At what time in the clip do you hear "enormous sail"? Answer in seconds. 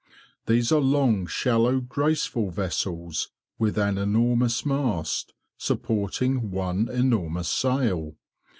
6.89-8.15